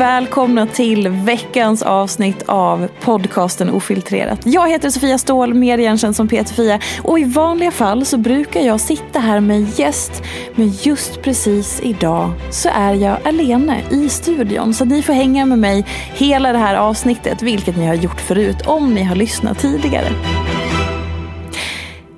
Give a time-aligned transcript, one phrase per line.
[0.00, 4.40] Och välkomna till veckans avsnitt av podcasten Ofiltrerat.
[4.44, 8.80] Jag heter Sofia Ståhl, mer igenkänd som Peter-Fia och i vanliga fall så brukar jag
[8.80, 10.22] sitta här med gäst.
[10.54, 14.74] Men just precis idag så är jag alene i studion.
[14.74, 18.66] Så ni får hänga med mig hela det här avsnittet vilket ni har gjort förut
[18.66, 20.08] om ni har lyssnat tidigare.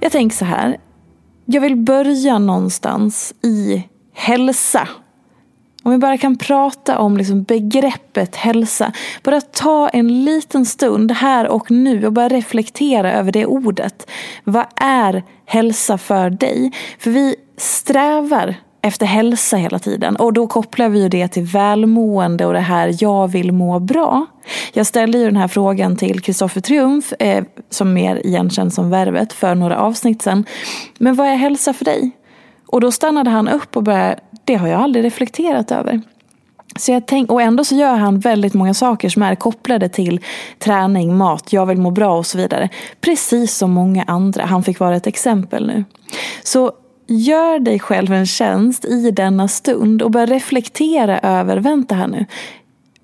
[0.01, 0.77] Jag tänker så här,
[1.47, 3.83] jag vill börja någonstans i
[4.15, 4.89] hälsa
[5.83, 8.93] om vi bara kan prata om liksom begreppet hälsa.
[9.23, 14.11] Bara ta en liten stund här och nu och bara reflektera över det ordet.
[14.45, 16.73] Vad är hälsa för dig?
[16.99, 20.17] För vi strävar efter hälsa hela tiden.
[20.17, 24.27] Och då kopplar vi ju det till välmående och det här jag vill må bra.
[24.73, 29.33] Jag ställde ju den här frågan till Kristoffer Triumf, eh, som mer igenkänd som Värvet,
[29.33, 30.45] för några avsnitt sedan.
[30.99, 32.11] Men vad är hälsa för dig?
[32.73, 36.01] Och då stannade han upp och började, det har jag aldrig reflekterat över.
[36.79, 40.21] Så jag tänk, och ändå så gör han väldigt många saker som är kopplade till
[40.59, 42.69] träning, mat, jag vill må bra och så vidare.
[43.01, 44.45] Precis som många andra.
[44.45, 45.85] Han fick vara ett exempel nu.
[46.43, 46.73] Så
[47.07, 52.27] gör dig själv en tjänst i denna stund och börja reflektera över, vänta här nu.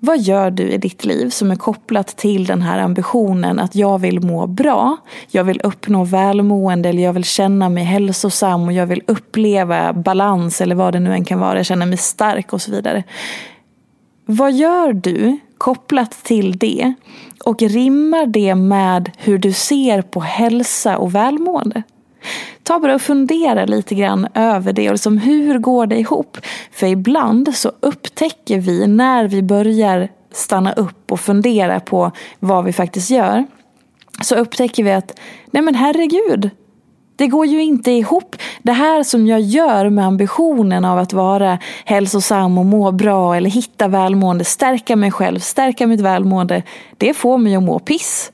[0.01, 3.99] Vad gör du i ditt liv som är kopplat till den här ambitionen att jag
[3.99, 8.85] vill må bra, jag vill uppnå välmående eller jag vill känna mig hälsosam och jag
[8.85, 12.71] vill uppleva balans eller vad det nu än kan vara, känna mig stark och så
[12.71, 13.03] vidare.
[14.25, 16.93] Vad gör du kopplat till det
[17.43, 21.83] och rimmar det med hur du ser på hälsa och välmående?
[22.69, 26.37] Ta bara och fundera lite grann över det och liksom hur går det ihop?
[26.71, 32.73] För ibland så upptäcker vi när vi börjar stanna upp och fundera på vad vi
[32.73, 33.45] faktiskt gör.
[34.21, 35.19] Så upptäcker vi att,
[35.51, 36.49] nej men herregud,
[37.15, 38.35] det går ju inte ihop.
[38.61, 43.49] Det här som jag gör med ambitionen av att vara hälsosam och må bra eller
[43.49, 46.63] hitta välmående, stärka mig själv, stärka mitt välmående,
[46.97, 48.31] det får mig att må piss.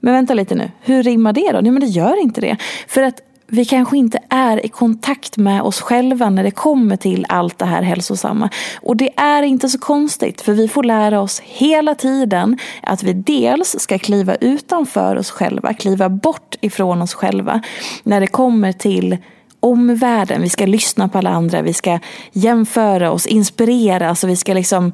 [0.00, 1.60] Men vänta lite nu, hur rimmar det då?
[1.60, 2.56] Nej men det gör inte det.
[2.88, 3.20] För att
[3.54, 7.64] vi kanske inte är i kontakt med oss själva när det kommer till allt det
[7.64, 8.48] här hälsosamma.
[8.80, 13.12] Och det är inte så konstigt för vi får lära oss hela tiden att vi
[13.12, 17.62] dels ska kliva utanför oss själva, kliva bort ifrån oss själva
[18.02, 19.16] när det kommer till
[19.60, 20.42] omvärlden.
[20.42, 21.98] Vi ska lyssna på alla andra, vi ska
[22.32, 24.92] jämföra oss, inspireras och vi ska liksom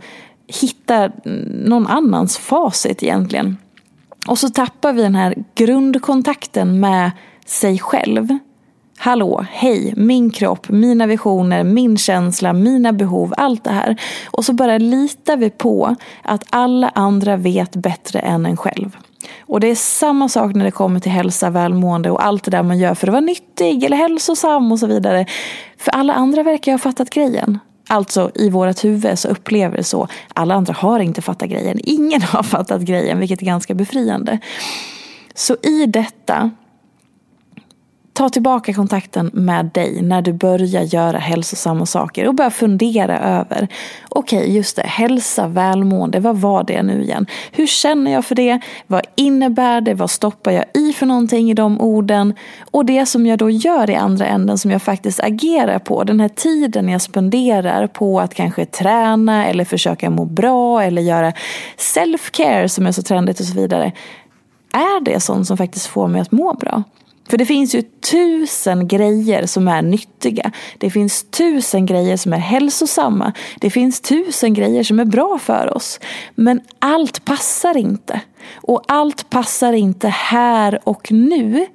[0.62, 1.10] hitta
[1.64, 3.56] någon annans facit egentligen.
[4.26, 7.10] Och så tappar vi den här grundkontakten med
[7.46, 8.38] sig själv.
[9.00, 14.00] Hallå, hej, min kropp, mina visioner, min känsla, mina behov, allt det här.
[14.30, 18.96] Och så bara litar vi på att alla andra vet bättre än en själv.
[19.40, 22.62] Och det är samma sak när det kommer till hälsa, välmående och allt det där
[22.62, 25.26] man gör för att vara nyttig eller hälsosam och så vidare.
[25.78, 27.58] För alla andra verkar ha fattat grejen.
[27.88, 30.08] Alltså i vårt huvud så upplever det så.
[30.34, 31.80] Alla andra har inte fattat grejen.
[31.82, 34.38] Ingen har fattat grejen, vilket är ganska befriande.
[35.34, 36.50] Så i detta
[38.18, 43.68] ta tillbaka kontakten med dig när du börjar göra hälsosamma saker och börja fundera över,
[44.08, 47.26] okej okay, just det, hälsa, välmående, vad var det nu igen?
[47.52, 48.60] Hur känner jag för det?
[48.86, 49.94] Vad innebär det?
[49.94, 52.34] Vad stoppar jag i för någonting i de orden?
[52.70, 56.20] Och det som jag då gör i andra änden som jag faktiskt agerar på, den
[56.20, 61.32] här tiden jag spenderar på att kanske träna eller försöka må bra eller göra
[61.76, 63.92] self-care som är så trendigt och så vidare.
[64.72, 66.82] Är det sånt som faktiskt får mig att må bra?
[67.28, 70.52] För det finns ju tusen grejer som är nyttiga.
[70.78, 73.32] Det finns tusen grejer som är hälsosamma.
[73.60, 76.00] Det finns tusen grejer som är bra för oss.
[76.34, 78.20] Men allt passar inte.
[78.54, 81.66] Och allt passar inte här och nu.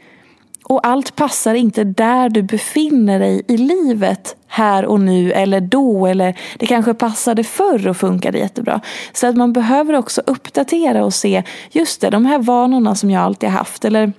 [0.64, 6.08] Och allt passar inte där du befinner dig i livet här och nu eller då
[6.08, 8.82] eller det kanske passade förr och funkade jättebra.
[9.14, 13.24] Så att man behöver också uppdatera och se, just det, de här vanorna som jag
[13.24, 14.14] alltid haft eller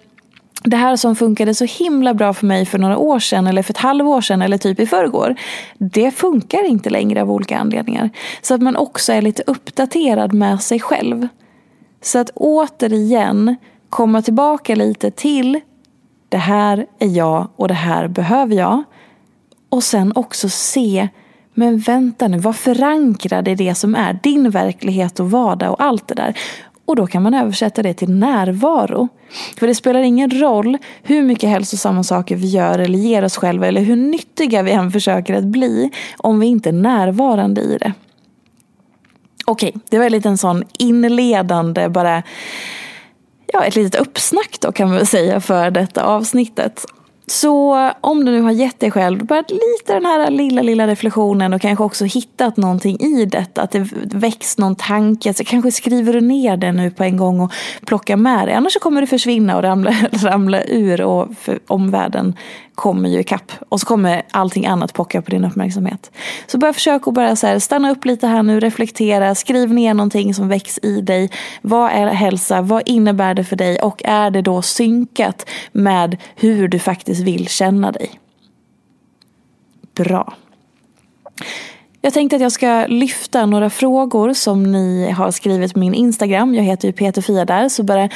[0.63, 3.73] det här som funkade så himla bra för mig för några år sedan eller för
[3.73, 5.35] ett halvår sedan eller typ i förrgår.
[5.79, 8.11] Det funkar inte längre av olika anledningar.
[8.43, 11.29] Så att man också är lite uppdaterad med sig själv.
[12.03, 13.57] Så att återigen
[13.89, 15.61] komma tillbaka lite till
[16.29, 18.83] det här är jag och det här behöver jag.
[19.69, 21.09] Och sen också se,
[21.55, 26.09] men vänta nu, vad förankrad är det som är din verklighet och vardag och allt
[26.09, 26.39] det där.
[26.87, 29.09] Och då kan man översätta det till närvaro.
[29.59, 33.67] För det spelar ingen roll hur mycket hälsosamma saker vi gör eller ger oss själva
[33.67, 37.93] eller hur nyttiga vi än försöker att bli om vi inte är närvarande i det.
[39.47, 42.23] Okej, det var en liten sån inledande bara
[43.53, 46.85] ja, ett litet uppsnack då kan man väl säga för detta avsnittet.
[47.27, 51.55] Så om du nu har gett dig själv börjat lite den här lilla, lilla reflektionen
[51.55, 56.13] och kanske också hittat någonting i detta, att det väcks någon tanke, så kanske skriver
[56.13, 57.53] du ner det nu på en gång och
[57.87, 58.57] plockar med det.
[58.57, 61.29] Annars så kommer det försvinna och ramla, ramla ur och
[61.67, 62.35] omvärlden
[62.75, 63.53] kommer ju ikapp.
[63.69, 66.11] Och så kommer allting annat pocka på din uppmärksamhet.
[66.47, 69.95] Så börja försöka att bara så här, stanna upp lite här nu, reflektera, skriv ner
[69.95, 71.31] någonting som väcks i dig.
[71.63, 72.63] Vad är hälsa?
[72.63, 73.79] Vad innebär det för dig?
[73.79, 78.11] Och är det då synkat med hur du faktiskt vill känna dig?
[79.95, 80.35] Bra.
[82.01, 86.55] Jag tänkte att jag ska lyfta några frågor som ni har skrivit på min Instagram.
[86.55, 87.69] Jag heter ju Peter Fia där.
[87.69, 88.09] Så bara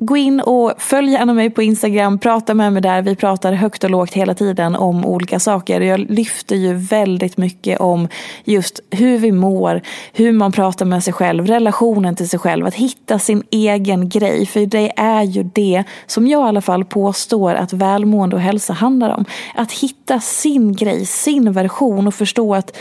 [0.00, 3.02] Gå in och följ gärna mig på Instagram, prata med mig där.
[3.02, 5.80] Vi pratar högt och lågt hela tiden om olika saker.
[5.80, 8.08] Jag lyfter ju väldigt mycket om
[8.44, 12.74] just hur vi mår, hur man pratar med sig själv, relationen till sig själv, att
[12.74, 14.46] hitta sin egen grej.
[14.46, 18.72] För det är ju det som jag i alla fall påstår att välmående och hälsa
[18.72, 19.24] handlar om.
[19.54, 22.76] Att hitta sin grej, sin version och förstå att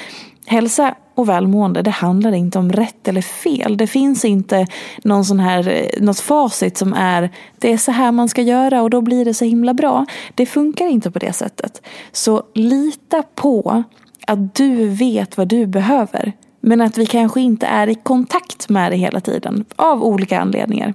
[0.47, 3.77] hälsa och välmående, det handlar inte om rätt eller fel.
[3.77, 4.67] Det finns inte
[5.03, 8.81] någon sån här, eh, något facit som är det är så här man ska göra
[8.81, 10.05] och då blir det så himla bra.
[10.35, 11.81] Det funkar inte på det sättet.
[12.11, 13.83] Så lita på
[14.27, 16.33] att du vet vad du behöver.
[16.61, 19.65] Men att vi kanske inte är i kontakt med det hela tiden.
[19.75, 20.93] Av olika anledningar.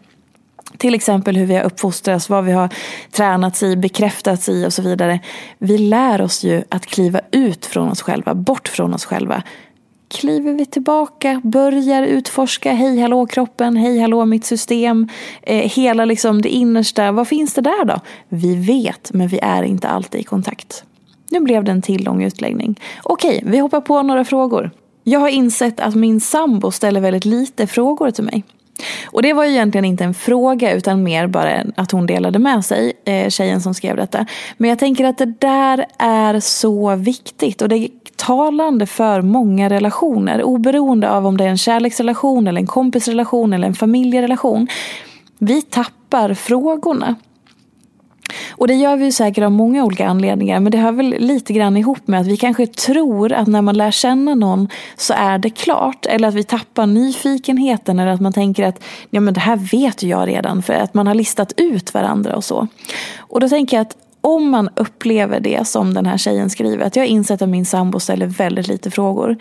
[0.82, 2.69] Till exempel hur vi har uppfostrats, vad vi har
[3.11, 5.20] tränats i, bekräftats i och så vidare.
[5.58, 9.43] Vi lär oss ju att kliva ut från oss själva, bort från oss själva
[10.08, 15.08] kliver vi tillbaka, börjar utforska, hej hallå kroppen, hej hallå mitt system,
[15.43, 18.00] eh, hela liksom det innersta, vad finns det där då?
[18.29, 20.84] Vi vet, men vi är inte alltid i kontakt.
[21.31, 22.81] Nu blev det en till lång utläggning.
[23.02, 24.70] Okej, vi hoppar på några frågor.
[25.05, 28.44] Jag har insett att min sambo ställer väldigt lite frågor till mig.
[29.06, 32.65] Och det var ju egentligen inte en fråga utan mer bara att hon delade med
[32.65, 34.27] sig, eh, tjejen som skrev detta.
[34.56, 39.70] Men jag tänker att det där är så viktigt och det är talande för många
[39.70, 40.43] relationer.
[40.43, 44.69] Oberoende av om det är en kärleksrelation eller en kompisrelation eller en familjerelation.
[45.39, 47.15] Vi tappar frågorna.
[48.51, 51.53] Och det gör vi ju säkert av många olika anledningar men det hör väl lite
[51.53, 55.39] grann ihop med att vi kanske tror att när man lär känna någon så är
[55.39, 56.06] det klart.
[56.06, 60.03] Eller att vi tappar nyfikenheten eller att man tänker att ja men det här vet
[60.03, 62.69] ju jag redan för att man har listat ut varandra och så.
[63.19, 66.96] Och då tänker jag att om man upplever det som den här tjejen skriver, att
[66.96, 69.36] jag har insett att min sambo ställer väldigt lite frågor.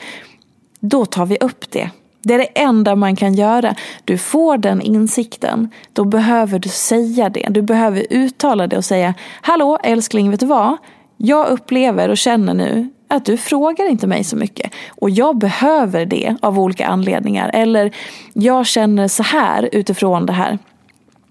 [0.80, 1.90] Då tar vi upp det
[2.24, 3.76] det är det enda man kan göra.
[4.06, 7.48] Du får den insikten, då behöver du säga det.
[7.50, 10.78] Du behöver uttala det och säga Hallå älskling, vet du vad?
[11.18, 14.74] Jag upplever och känner nu att du frågar inte mig så mycket.
[14.90, 17.52] Och jag behöver det av olika anledningar.
[17.54, 17.92] Eller
[18.34, 20.60] jag känner så här utifrån det här.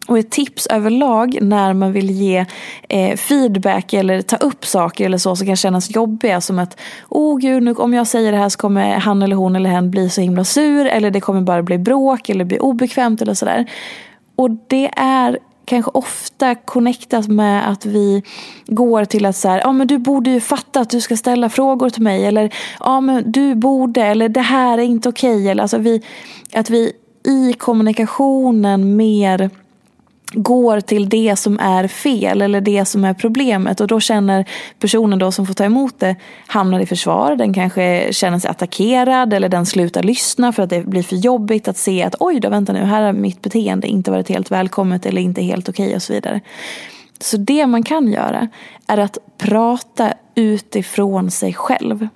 [0.08, 2.46] Och ett tips överlag när man vill ge
[2.88, 7.38] eh, feedback eller ta upp saker eller så som kan kännas jobbiga som att oh
[7.38, 10.10] gud, nu, om jag säger det här så kommer han eller hon eller hen bli
[10.10, 13.70] så himla sur eller det kommer bara bli bråk eller bli obekvämt eller sådär.
[14.36, 18.22] Och det är kanske ofta connectat med att vi
[18.66, 21.48] går till att så här, ah, men du borde ju fatta att du ska ställa
[21.48, 22.26] frågor till mig.
[22.26, 25.36] Eller ja men du borde, eller det här är inte okej.
[25.36, 25.48] Okay.
[25.48, 26.02] Eller alltså vi,
[26.54, 26.92] att vi
[27.24, 29.50] i kommunikationen mer
[30.32, 34.44] går till det som är fel eller det som är problemet och då känner
[34.78, 37.36] personen då som får ta emot det hamnar i försvar.
[37.36, 41.68] Den kanske känner sig attackerad eller den slutar lyssna för att det blir för jobbigt
[41.68, 45.06] att se att oj då vänta nu här har mitt beteende inte varit helt välkommet
[45.06, 46.40] eller inte helt okej okay och så vidare.
[47.18, 48.48] Så det man kan göra
[48.86, 52.08] är att prata utifrån sig själv.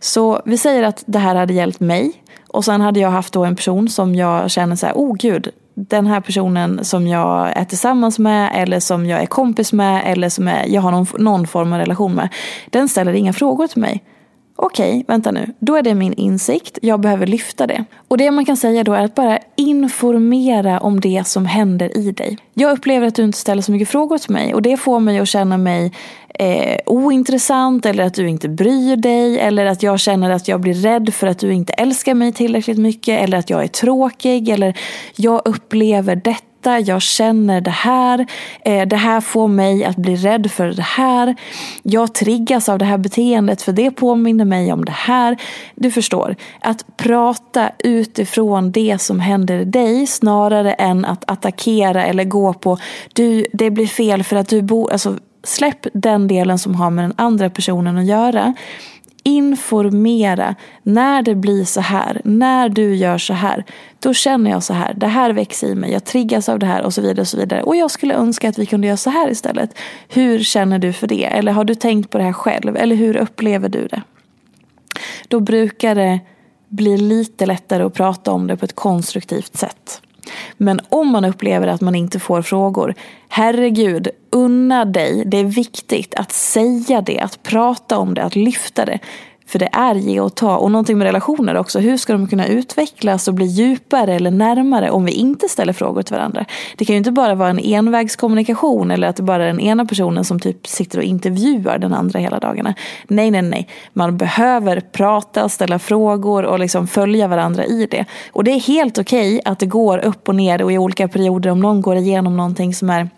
[0.00, 2.12] Så vi säger att det här hade hjälpt mig
[2.48, 5.50] och sen hade jag haft då en person som jag känner så här, oh gud,
[5.76, 10.28] den här personen som jag är tillsammans med eller som jag är kompis med eller
[10.28, 12.28] som är, jag har någon, någon form av relation med.
[12.70, 14.02] Den ställer inga frågor till mig.
[14.58, 15.52] Okej, vänta nu.
[15.58, 16.78] Då är det min insikt.
[16.82, 17.84] Jag behöver lyfta det.
[18.08, 22.12] Och det man kan säga då är att bara informera om det som händer i
[22.12, 22.38] dig.
[22.54, 25.18] Jag upplever att du inte ställer så mycket frågor till mig och det får mig
[25.18, 25.92] att känna mig
[26.28, 30.74] eh, ointressant eller att du inte bryr dig eller att jag känner att jag blir
[30.74, 34.78] rädd för att du inte älskar mig tillräckligt mycket eller att jag är tråkig eller
[35.16, 38.26] jag upplever detta jag känner det här,
[38.64, 41.36] eh, det här får mig att bli rädd för det här.
[41.82, 45.36] Jag triggas av det här beteendet för det påminner mig om det här.
[45.74, 52.52] Du förstår, att prata utifrån det som händer dig snarare än att attackera eller gå
[52.52, 52.78] på
[53.12, 57.04] du, det blir fel för att du bor, alltså Släpp den delen som har med
[57.04, 58.54] den andra personen att göra.
[59.26, 60.54] Informera.
[60.82, 63.64] När det blir så här, när du gör så här,
[64.00, 64.94] då känner jag så här.
[64.94, 67.20] Det här växer i mig, jag triggas av det här och så vidare.
[67.20, 67.62] Och så vidare.
[67.62, 69.78] Och jag skulle önska att vi kunde göra så här istället.
[70.08, 71.24] Hur känner du för det?
[71.24, 72.76] Eller har du tänkt på det här själv?
[72.76, 74.02] Eller hur upplever du det?
[75.28, 76.20] Då brukar det
[76.68, 80.02] bli lite lättare att prata om det på ett konstruktivt sätt.
[80.56, 82.94] Men om man upplever att man inte får frågor,
[83.28, 85.22] herregud, unna dig.
[85.26, 88.98] Det är viktigt att säga det, att prata om det, att lyfta det.
[89.46, 90.56] För det är ge och ta.
[90.56, 91.78] Och någonting med relationer också.
[91.78, 96.02] Hur ska de kunna utvecklas och bli djupare eller närmare om vi inte ställer frågor
[96.02, 96.44] till varandra?
[96.76, 99.86] Det kan ju inte bara vara en envägskommunikation eller att det bara är den ena
[99.86, 102.74] personen som typ sitter och intervjuar den andra hela dagarna.
[103.08, 103.68] Nej, nej, nej.
[103.92, 108.04] Man behöver prata, ställa frågor och liksom följa varandra i det.
[108.32, 111.08] Och det är helt okej okay att det går upp och ner och i olika
[111.08, 113.08] perioder om någon går igenom någonting som är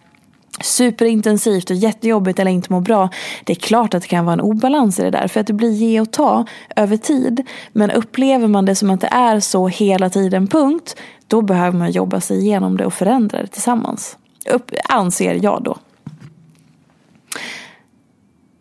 [0.60, 3.08] superintensivt och jättejobbigt eller inte mår bra.
[3.44, 5.52] Det är klart att det kan vara en obalans i det där för att det
[5.52, 6.44] blir ge och ta
[6.76, 7.46] över tid.
[7.72, 10.96] Men upplever man det som att det är så hela tiden punkt
[11.26, 14.16] då behöver man jobba sig igenom det och förändra det tillsammans.
[14.50, 15.78] Upp, anser jag då.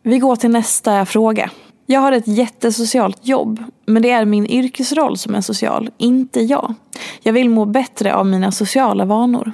[0.03, 1.51] Vi går till nästa fråga.
[1.85, 6.73] Jag har ett jättesocialt jobb, men det är min yrkesroll som är social, inte jag.
[7.21, 9.53] Jag vill må bättre av mina sociala vanor.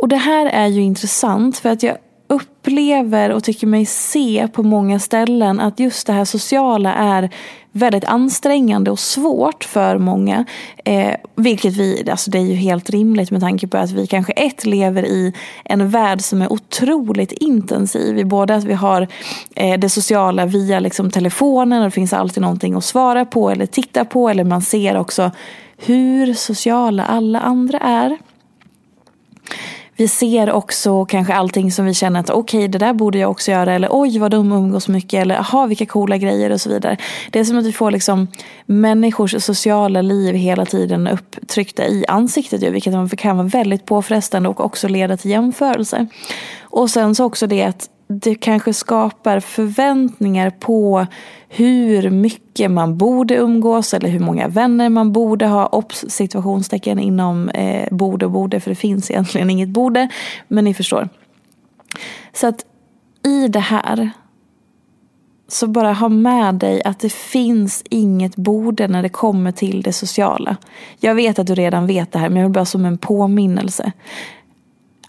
[0.00, 1.96] Och det här är ju intressant för att jag
[2.28, 7.30] upplever och tycker mig se på många ställen att just det här sociala är
[7.72, 10.44] väldigt ansträngande och svårt för många.
[10.84, 14.32] Eh, vilket vi, alltså det är ju helt rimligt med tanke på att vi kanske
[14.32, 15.32] ett lever i
[15.64, 18.18] en värld som är otroligt intensiv.
[18.18, 19.08] I både att vi har
[19.56, 23.66] eh, det sociala via liksom telefonen och det finns alltid någonting att svara på eller
[23.66, 24.28] titta på.
[24.28, 25.30] Eller man ser också
[25.76, 28.18] hur sociala alla andra är.
[29.98, 33.30] Vi ser också kanske allting som vi känner att okej okay, det där borde jag
[33.30, 36.68] också göra eller oj vad de umgås mycket eller aha vilka coola grejer och så
[36.68, 36.96] vidare.
[37.30, 38.28] Det är som att vi får liksom
[38.66, 44.88] människors sociala liv hela tiden upptryckta i ansiktet vilket kan vara väldigt påfrestande och också
[44.88, 46.06] leda till jämförelse.
[46.62, 51.06] Och sen så också det att det kanske skapar förväntningar på
[51.48, 55.66] hur mycket man borde umgås eller hur många vänner man borde ha.
[55.66, 56.04] Obs!
[56.08, 60.08] Situationstecken inom eh, borde och borde för det finns egentligen inget borde.
[60.48, 61.08] Men ni förstår.
[62.32, 62.64] Så att
[63.24, 64.10] i det här
[65.48, 69.92] så bara ha med dig att det finns inget borde när det kommer till det
[69.92, 70.56] sociala.
[71.00, 73.92] Jag vet att du redan vet det här men jag vill bara som en påminnelse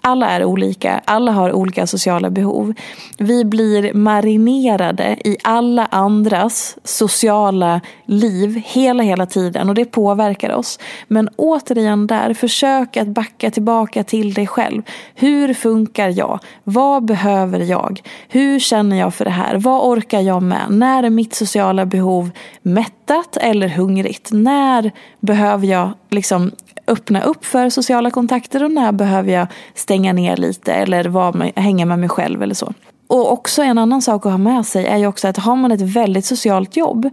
[0.01, 2.73] alla är olika, alla har olika sociala behov.
[3.17, 10.79] Vi blir marinerade i alla andras sociala liv hela, hela tiden och det påverkar oss.
[11.07, 14.81] Men återigen där, försök att backa tillbaka till dig själv.
[15.15, 16.39] Hur funkar jag?
[16.63, 18.01] Vad behöver jag?
[18.27, 19.55] Hur känner jag för det här?
[19.55, 20.65] Vad orkar jag med?
[20.69, 22.29] När är mitt sociala behov
[22.61, 24.29] mättat eller hungrigt?
[24.31, 26.51] När behöver jag liksom
[26.89, 31.51] öppna upp för sociala kontakter och när behöver jag stänga ner lite eller vara med,
[31.55, 32.73] hänga med mig själv eller så.
[33.07, 35.71] Och också en annan sak att ha med sig är ju också att har man
[35.71, 37.09] ett väldigt socialt jobb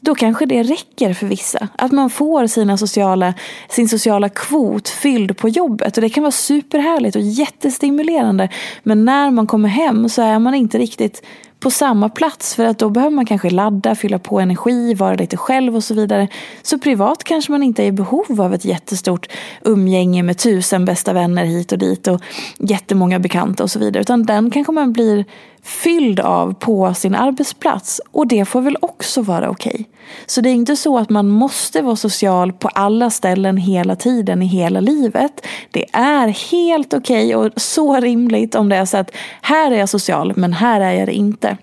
[0.00, 1.68] då kanske det räcker för vissa.
[1.76, 3.34] Att man får sina sociala,
[3.68, 5.96] sin sociala kvot fylld på jobbet.
[5.96, 8.48] Och det kan vara superhärligt och jättestimulerande.
[8.82, 11.22] Men när man kommer hem så är man inte riktigt
[11.66, 12.54] på samma plats.
[12.54, 15.94] För att då behöver man kanske ladda, fylla på energi, vara lite själv och så
[15.94, 16.28] vidare.
[16.62, 19.28] Så privat kanske man inte är i behov av ett jättestort
[19.64, 22.20] umgänge med tusen bästa vänner hit och dit och
[22.58, 24.00] jättemånga bekanta och så vidare.
[24.00, 25.24] Utan den kanske man blir
[25.62, 28.00] fylld av på sin arbetsplats.
[28.12, 29.70] Och det får väl också vara okej.
[29.72, 29.84] Okay.
[30.26, 34.42] Så det är inte så att man måste vara social på alla ställen hela tiden
[34.42, 35.46] i hela livet.
[35.70, 39.10] Det är helt okej okay och så rimligt om det är så att
[39.42, 41.56] här är jag social men här är jag det inte.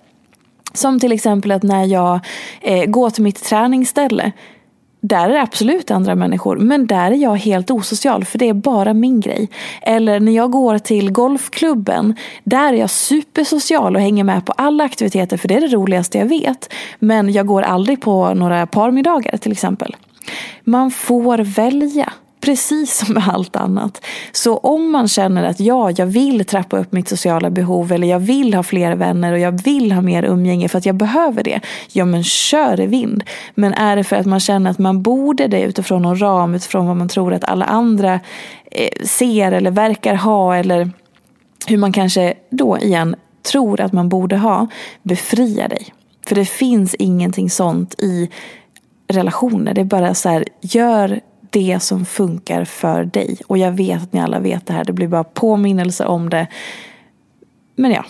[0.74, 2.20] Som till exempel att när jag
[2.62, 4.32] eh, går till mitt träningsställe
[5.04, 8.54] där är det absolut andra människor, men där är jag helt osocial för det är
[8.54, 9.50] bara min grej.
[9.82, 14.84] Eller när jag går till golfklubben, där är jag supersocial och hänger med på alla
[14.84, 16.74] aktiviteter för det är det roligaste jag vet.
[17.00, 19.96] Men jag går aldrig på några parmiddagar till exempel.
[20.64, 22.14] Man får välja.
[22.44, 24.06] Precis som med allt annat.
[24.32, 28.20] Så om man känner att ja, jag vill trappa upp mitt sociala behov eller jag
[28.20, 31.60] vill ha fler vänner och jag vill ha mer umgänge för att jag behöver det.
[31.92, 33.24] Ja, men kör i vind.
[33.56, 36.88] Men är det för att man känner att man borde det utifrån någon ram, utifrån
[36.88, 38.20] vad man tror att alla andra
[38.72, 40.92] eh, ser eller verkar ha eller
[41.68, 43.16] hur man kanske då igen
[43.52, 44.68] tror att man borde ha,
[45.04, 45.94] befria dig.
[46.28, 48.30] För det finns ingenting sånt i
[49.08, 49.74] relationer.
[49.74, 51.22] Det är bara så här, gör
[51.54, 53.38] det som funkar för dig.
[53.48, 56.48] Och jag vet att ni alla vet det här, det blir bara påminnelse om det.
[57.76, 58.06] Men ja,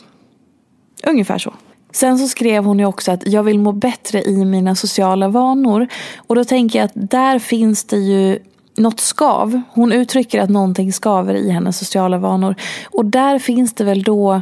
[1.07, 1.53] ungefär så.
[1.91, 5.87] Sen så skrev hon ju också att jag vill må bättre i mina sociala vanor.
[6.17, 8.39] Och då tänker jag att där finns det ju
[8.77, 9.61] något skav.
[9.69, 12.55] Hon uttrycker att någonting skaver i hennes sociala vanor.
[12.85, 14.41] Och där finns det väl då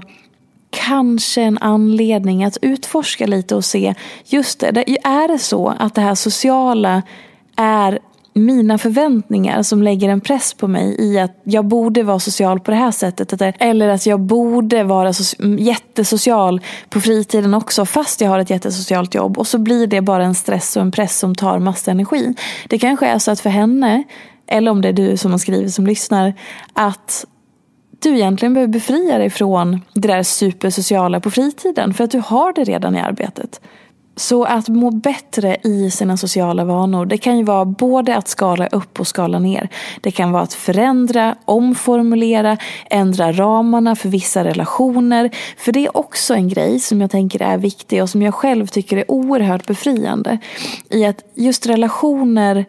[0.69, 4.67] kanske en anledning att utforska lite och se, just det,
[5.03, 7.01] är det så att det här sociala
[7.55, 7.99] är
[8.33, 12.71] mina förväntningar som lägger en press på mig i att jag borde vara social på
[12.71, 13.55] det här sättet.
[13.59, 15.13] Eller att jag borde vara
[15.59, 19.37] jättesocial på fritiden också fast jag har ett jättesocialt jobb.
[19.37, 22.33] Och så blir det bara en stress och en press som tar massa energi.
[22.67, 24.03] Det kanske är så att för henne,
[24.47, 26.33] eller om det är du som har skrivit som lyssnar,
[26.73, 27.25] att
[27.99, 31.93] du egentligen behöver befria dig från det där supersociala på fritiden.
[31.93, 33.61] För att du har det redan i arbetet.
[34.21, 38.67] Så att må bättre i sina sociala vanor, det kan ju vara både att skala
[38.67, 39.69] upp och skala ner.
[40.01, 42.57] Det kan vara att förändra, omformulera,
[42.89, 45.29] ändra ramarna för vissa relationer.
[45.57, 48.67] För det är också en grej som jag tänker är viktig och som jag själv
[48.67, 50.37] tycker är oerhört befriande.
[50.89, 52.65] I att just relationer,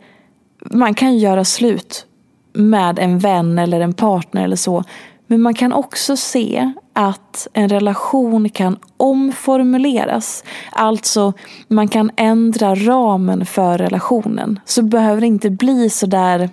[0.70, 2.06] man kan ju göra slut
[2.52, 4.84] med en vän eller en partner eller så.
[5.32, 10.44] Men man kan också se att en relation kan omformuleras.
[10.72, 11.32] Alltså,
[11.68, 14.60] man kan ändra ramen för relationen.
[14.64, 16.50] Så behöver det inte bli så där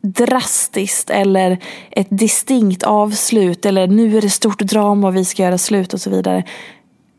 [0.00, 1.58] drastiskt eller
[1.90, 6.00] ett distinkt avslut eller nu är det stort drama och vi ska göra slut och
[6.00, 6.44] så vidare.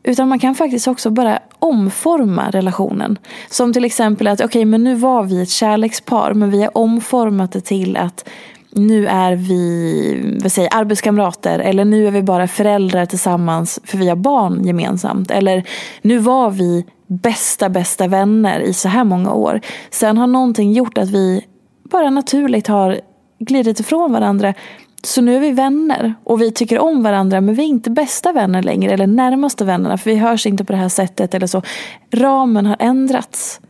[0.02, 3.18] Utan man kan faktiskt också bara omforma relationen.
[3.50, 6.78] Som till exempel att okej okay, men nu var vi ett kärlekspar men vi har
[6.78, 8.28] omformat det till att
[8.70, 14.08] nu är vi vad säger, arbetskamrater eller nu är vi bara föräldrar tillsammans för vi
[14.08, 15.30] har barn gemensamt.
[15.30, 15.64] Eller
[16.02, 19.60] nu var vi bästa, bästa vänner i så här många år.
[19.90, 21.44] Sen har någonting gjort att vi
[21.90, 23.00] bara naturligt har
[23.38, 24.54] glidit ifrån varandra.
[25.02, 28.32] Så nu är vi vänner och vi tycker om varandra men vi är inte bästa
[28.32, 31.62] vänner längre eller närmaste vännerna för vi hörs inte på det här sättet eller så.
[32.10, 33.60] Ramen har ändrats.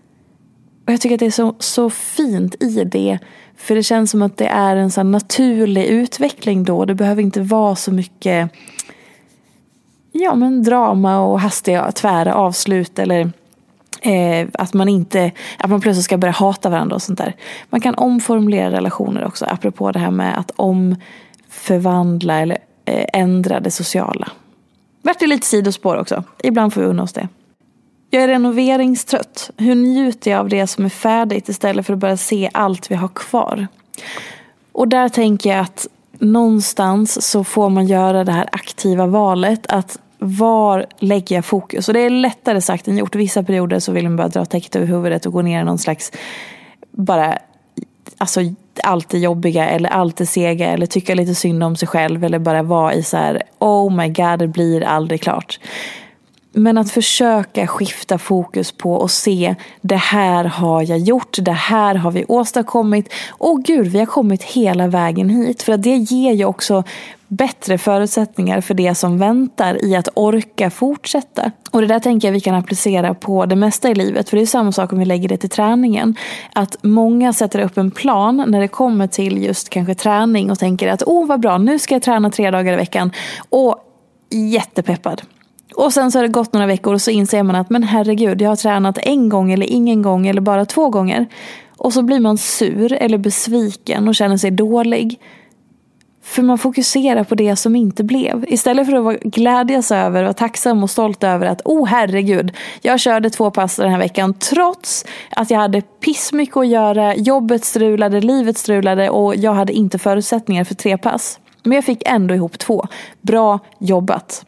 [0.89, 3.19] Och jag tycker att det är så, så fint i det.
[3.57, 6.85] För det känns som att det är en sån naturlig utveckling då.
[6.85, 8.51] Det behöver inte vara så mycket
[10.13, 12.99] ja, men drama och hastiga tvära avslut.
[12.99, 13.33] Eller
[14.01, 17.37] eh, att man inte att man plötsligt ska börja hata varandra och sånt där.
[17.71, 19.45] Man kan omformulera relationer också.
[19.45, 24.29] Apropå det här med att omförvandla eller eh, ändra det sociala.
[25.03, 26.25] Vart det lite sidospår också.
[26.43, 27.29] Ibland får vi unna oss det.
[28.11, 29.51] Jag är renoveringstrött.
[29.57, 32.95] Hur njuter jag av det som är färdigt istället för att börja se allt vi
[32.95, 33.67] har kvar?
[34.73, 35.87] Och där tänker jag att
[36.19, 39.67] någonstans så får man göra det här aktiva valet.
[39.69, 41.89] Att var lägger jag fokus?
[41.89, 43.15] Och det är lättare sagt än gjort.
[43.15, 45.79] Vissa perioder så vill man bara dra täcket över huvudet och gå ner i någon
[45.79, 46.13] slags
[46.91, 47.39] bara
[48.19, 48.41] alltså
[48.85, 52.39] allt det jobbiga eller allt det sega eller tycka lite synd om sig själv eller
[52.39, 55.61] bara vara i så här oh my god det blir aldrig klart.
[56.53, 61.95] Men att försöka skifta fokus på och se det här har jag gjort, det här
[61.95, 63.13] har vi åstadkommit.
[63.31, 65.63] Och gud, vi har kommit hela vägen hit.
[65.63, 66.85] För att det ger ju också
[67.29, 71.53] bättre förutsättningar för det som väntar i att orka fortsätta.
[71.71, 74.31] Och det där tänker jag vi kan applicera på det mesta i livet.
[74.31, 76.17] För det är samma sak om vi lägger det till träningen.
[76.53, 80.89] Att många sätter upp en plan när det kommer till just kanske träning och tänker
[80.89, 83.13] att åh vad bra, nu ska jag träna tre dagar i veckan.
[83.49, 83.77] Och
[84.31, 85.23] jättepeppad.
[85.79, 88.43] Och sen så har det gått några veckor och så inser man att men herregud,
[88.43, 91.27] jag har tränat en gång eller ingen gång eller bara två gånger.
[91.77, 95.21] Och så blir man sur eller besviken och känner sig dålig.
[96.23, 98.45] För man fokuserar på det som inte blev.
[98.49, 103.01] Istället för att vara glädjas över, vara tacksam och stolt över att oh herregud, jag
[103.01, 108.21] körde två pass den här veckan trots att jag hade pissmycket att göra, jobbet strulade,
[108.21, 111.41] livet strulade och jag hade inte förutsättningar för tre pass.
[111.63, 112.87] Men jag fick ändå ihop två.
[113.21, 114.45] Bra jobbat.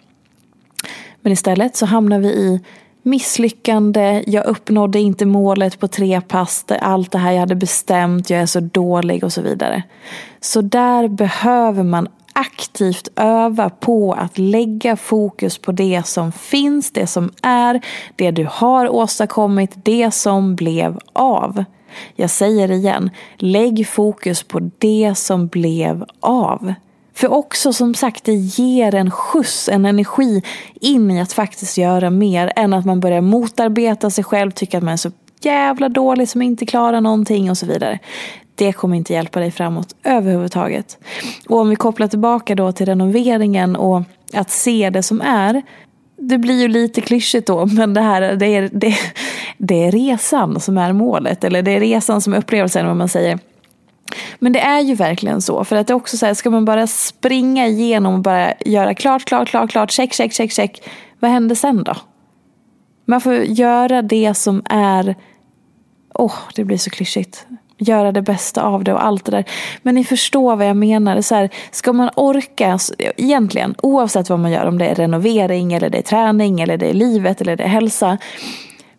[1.22, 2.60] Men istället så hamnar vi i
[3.02, 8.40] misslyckande, jag uppnådde inte målet på tre pass, allt det här jag hade bestämt, jag
[8.40, 9.82] är så dålig och så vidare.
[10.40, 17.06] Så där behöver man aktivt öva på att lägga fokus på det som finns, det
[17.06, 17.80] som är,
[18.16, 21.64] det du har åstadkommit, det som blev av.
[22.16, 26.74] Jag säger igen, lägg fokus på det som blev av.
[27.20, 30.42] För också som sagt, det ger en skjuts, en energi
[30.80, 34.84] in i att faktiskt göra mer än att man börjar motarbeta sig själv, tycka att
[34.84, 37.98] man är så jävla dålig som inte klarar någonting och så vidare.
[38.54, 40.98] Det kommer inte hjälpa dig framåt överhuvudtaget.
[41.48, 44.02] Och om vi kopplar tillbaka då till renoveringen och
[44.32, 45.62] att se det som är.
[46.16, 48.94] Det blir ju lite klyschigt då, men det här det är, det,
[49.58, 51.44] det är resan som är målet.
[51.44, 53.38] Eller det är resan som är upplevelsen, vad man säger.
[54.38, 55.64] Men det är ju verkligen så.
[55.64, 58.94] För att det är också så här, ska man bara springa igenom och bara göra
[58.94, 60.82] klart, klart, klart, klart, check, check, check, check.
[61.20, 61.96] Vad händer sen då?
[63.04, 65.14] Man får göra det som är,
[66.14, 67.46] åh, oh, det blir så klyschigt.
[67.78, 69.44] Göra det bästa av det och allt det där.
[69.82, 71.20] Men ni förstår vad jag menar.
[71.20, 72.78] Så här, ska man orka,
[73.16, 76.90] egentligen, oavsett vad man gör, om det är renovering eller det är träning eller det
[76.90, 78.18] är livet eller det är hälsa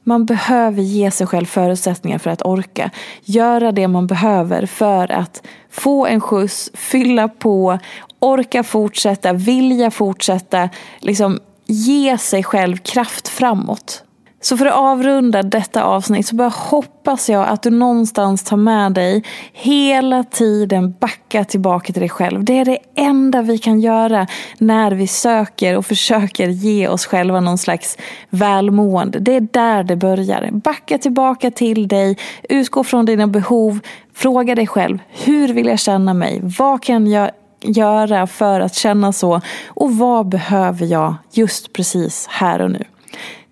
[0.04, 2.92] man behöver ge sig själv förutsättningar för att orka.
[3.24, 7.80] Göra det man behöver för att få en skjuts, fylla på,
[8.20, 10.70] orka fortsätta, vilja fortsätta.
[11.00, 14.04] Liksom ge sig själv kraft framåt.
[14.44, 18.94] Så för att avrunda detta avsnitt så bara hoppas jag att du någonstans tar med
[18.94, 19.24] dig
[19.54, 22.44] hela tiden backa tillbaka till dig själv.
[22.44, 24.28] Det är det enda vi kan göra
[24.58, 27.98] när vi söker och försöker ge oss själva någon slags
[28.30, 29.20] välmående.
[29.20, 30.50] Det är där det börjar.
[30.52, 32.18] Backa tillbaka till dig,
[32.50, 33.80] utgå från dina behov,
[34.14, 36.40] fråga dig själv, hur vill jag känna mig?
[36.44, 39.42] Vad kan jag göra för att känna så?
[39.68, 42.84] Och vad behöver jag just precis här och nu?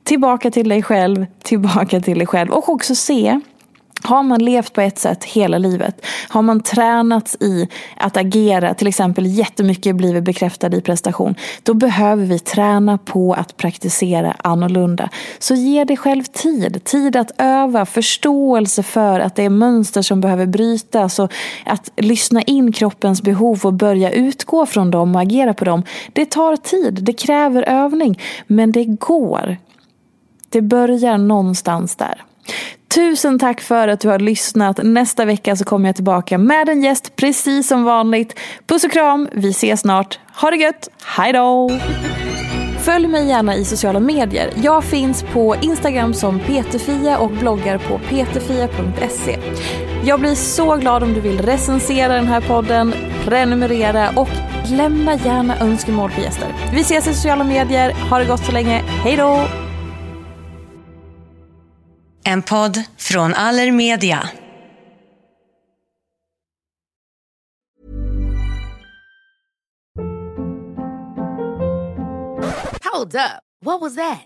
[0.09, 2.51] Tillbaka till dig själv, tillbaka till dig själv.
[2.51, 3.39] Och också se
[4.03, 7.67] har man levt på ett sätt hela livet, har man tränats i
[7.97, 13.57] att agera, till exempel jättemycket blivit bekräftad i prestation, då behöver vi träna på att
[13.57, 15.09] praktisera annorlunda.
[15.39, 20.21] Så ge dig själv tid, tid att öva, förståelse för att det är mönster som
[20.21, 21.33] behöver brytas och
[21.65, 25.83] att lyssna in kroppens behov och börja utgå från dem och agera på dem.
[26.13, 29.57] Det tar tid, det kräver övning, men det går.
[30.49, 32.23] Det börjar någonstans där.
[32.95, 34.79] Tusen tack för att du har lyssnat.
[34.83, 38.39] Nästa vecka så kommer jag tillbaka med en gäst precis som vanligt.
[38.67, 40.19] Puss och kram, vi ses snart.
[40.41, 41.71] Ha det gött, hejdå!
[42.79, 44.53] Följ mig gärna i sociala medier.
[44.63, 49.39] Jag finns på Instagram som peterfia och bloggar på peterfia.se.
[50.03, 52.93] Jag blir så glad om du vill recensera den här podden,
[53.25, 54.29] prenumerera och
[54.65, 56.47] lämna gärna önskemål på gäster.
[56.73, 57.93] Vi ses i sociala medier.
[58.09, 58.83] Ha det gott så länge.
[59.03, 59.68] Hej då!
[62.29, 64.29] En podd från Allermedia.
[72.93, 73.41] Hold up.
[73.65, 74.25] What was that?